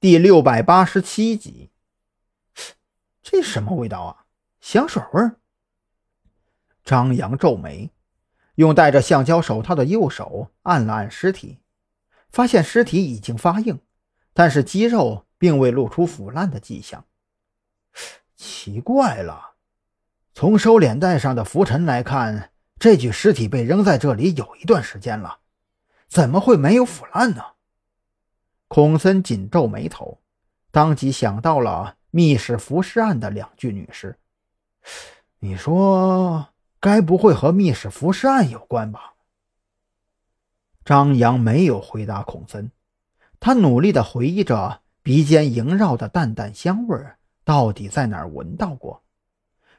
[0.00, 1.72] 第六百八十七集，
[3.20, 4.26] 这什么味道啊？
[4.60, 5.30] 香水味。
[6.84, 7.90] 张扬皱眉，
[8.54, 11.58] 用戴着橡胶手套的右手按了按尸体，
[12.30, 13.80] 发现尸体已经发硬，
[14.32, 17.04] 但是肌肉并未露出腐烂的迹象。
[18.36, 19.54] 奇怪了，
[20.32, 25.40] 从收敛带上的浮尘来看，这具尸体被扔在这里有一段时间了，
[26.06, 27.42] 怎么会没有腐烂呢？
[28.68, 30.20] 孔森紧皱眉头，
[30.70, 34.18] 当即想到了密室浮尸案的两具女尸。
[35.38, 39.14] 你说，该不会和密室浮尸案有关吧？
[40.84, 42.70] 张扬没有回答孔森，
[43.40, 49.02] 他努力地回忆着鼻尖萦绕的淡淡香味儿，到底在哪儿闻到过？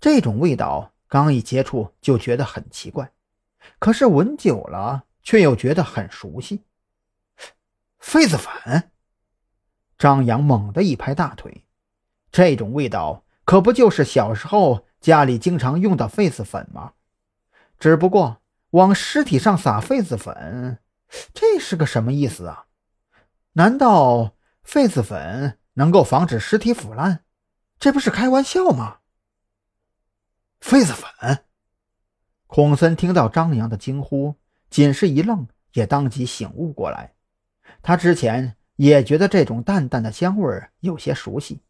[0.00, 3.12] 这种味道刚一接触就觉得很奇怪，
[3.78, 6.62] 可是闻久了却又觉得很熟悉。
[8.02, 8.90] 痱子粉，
[9.96, 11.64] 张扬猛地一拍大腿，
[12.32, 16.94] 这种味道可不就是小时候家里经常用的痱子粉吗？
[17.78, 20.80] 只不过往尸体上撒痱子粉，
[21.32, 22.66] 这是个什么意思啊？
[23.52, 24.34] 难道
[24.66, 27.24] 痱子粉能够防止尸体腐烂？
[27.78, 28.98] 这不是开玩笑吗？
[30.60, 31.44] 痱子粉！
[32.46, 34.36] 孔森听到张扬的惊呼，
[34.70, 37.14] 仅是一愣，也当即醒悟过来。
[37.80, 41.62] 他之前也觉得这种淡淡的香味有些熟悉，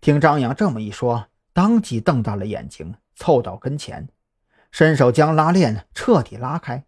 [0.00, 4.08] 听张扬这么一说，当即瞪大了眼睛，凑到跟前，
[4.70, 6.84] 伸手将拉链彻底拉开，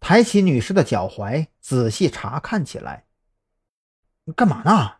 [0.00, 3.04] 抬起女尸的脚踝，仔细查看起来。
[4.34, 4.94] 干嘛呢？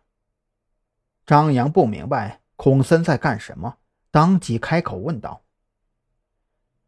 [1.25, 3.77] 张扬不明白孔森在干什么，
[4.11, 5.43] 当即开口问道：“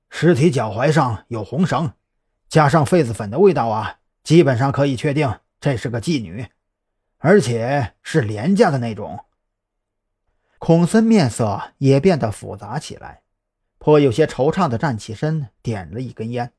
[0.10, 1.92] 尸体脚踝上有红绳，
[2.48, 6.48] 加上痱子粉的味道啊，基本上可以确定。”这是个妓女，
[7.18, 9.26] 而且是廉价的那种。
[10.58, 13.22] 孔森面色也变得复杂起来，
[13.78, 16.54] 颇有些惆怅的站起身，点了一根烟。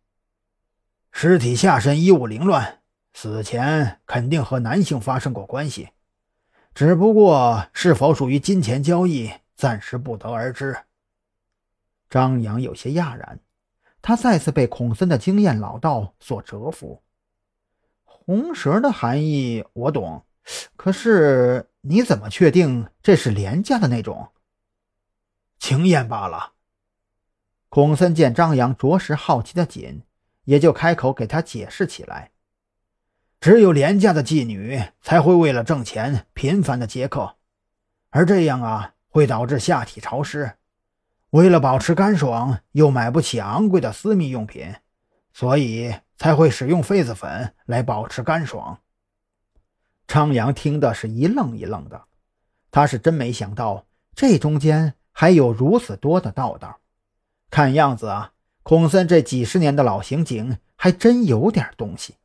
[1.12, 2.80] 尸体下身衣物凌乱，
[3.12, 5.90] 死前肯定和男性发生过关系，
[6.74, 10.76] 只不过是否属于金钱交易，暂时不得而知。
[12.08, 13.40] 张扬有些讶然，
[14.00, 17.02] 他再次被孔森的经验老道所折服。
[18.24, 20.24] 红绳的含义我懂，
[20.76, 24.28] 可是你怎么确定这是廉价的那种？
[25.58, 26.52] 经验罢了。
[27.68, 30.02] 孔森见张扬着实好奇的紧，
[30.44, 32.30] 也就开口给他解释起来：
[33.40, 37.36] 只有廉价的妓女才会为了挣钱频繁的接客，
[38.10, 40.52] 而这样啊会导致下体潮湿，
[41.30, 44.74] 为了保持干爽又买不起昂贵的私密用品，
[45.32, 45.94] 所以。
[46.20, 48.78] 才会使用痱子粉来保持干爽。
[50.06, 52.04] 张扬听的是一愣一愣的，
[52.70, 56.78] 他是真没想到这中间还有如此多的道道。
[57.48, 62.16] 看样子啊，孔森这几十年的老刑警还真有点东西。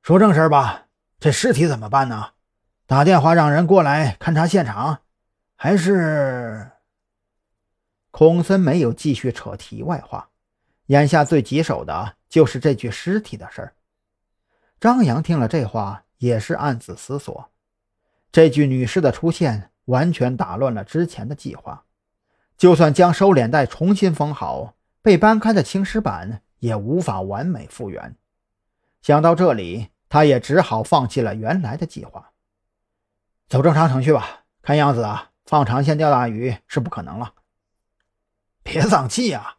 [0.00, 0.86] 说正事吧，
[1.18, 2.34] 这尸体怎么办呢？
[2.86, 5.00] 打电话让人过来勘察现场，
[5.56, 6.70] 还是……
[8.12, 10.30] 孔森没有继续扯题外话，
[10.86, 12.15] 眼下最棘手的。
[12.28, 13.74] 就是这具尸体的事儿。
[14.78, 17.50] 张扬听了这话，也是暗自思索：
[18.30, 21.84] 这具女尸的出现，完全打乱了之前的计划。
[22.56, 28.16] 就算将收敛带重新缝好，被搬开的青石板也无法完美复原。
[29.02, 32.32] 想到这里，他也只好放弃了原来的计划，
[33.48, 34.44] 走正常程序吧。
[34.62, 37.34] 看样子啊，放长线钓大鱼是不可能了。
[38.62, 39.58] 别丧气啊，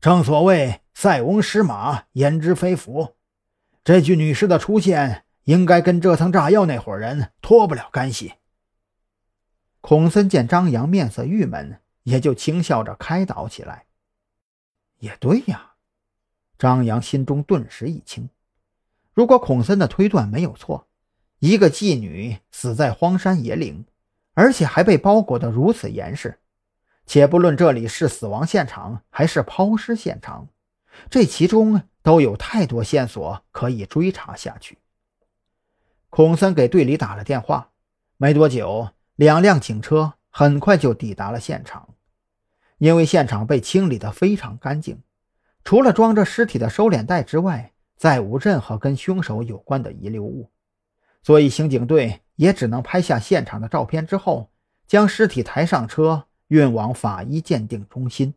[0.00, 0.82] 正所谓。
[0.98, 3.16] 塞翁失马，焉知非福？
[3.84, 8.36] 这具女尸的出现，应该跟折腾炸药那伙人脱不了干系。
[9.82, 13.84] 孔森见张扬面色郁闷，也就轻笑着开导起来。
[15.00, 15.72] 也对呀，
[16.58, 18.30] 张扬心中顿时一轻。
[19.12, 20.88] 如果孔森的推断没有错，
[21.40, 23.84] 一个妓女死在荒山野岭，
[24.32, 26.38] 而且还被包裹得如此严实，
[27.04, 30.48] 且不论这里是死亡现场还是抛尸现场。
[31.10, 34.78] 这其中都有太多线索可以追查下去。
[36.10, 37.70] 孔森给队里打了电话，
[38.16, 41.88] 没多久，两辆警车很快就抵达了现场。
[42.78, 45.02] 因为现场被清理得非常干净，
[45.64, 50.50] 除了装着尸体的收敛袋之外，再无任何跟凶手有关的遗留物，
[51.22, 54.50] 所以刑警队也只能拍下现场的照片之后，
[54.86, 58.34] 将尸体抬上车，运往法医鉴定中心。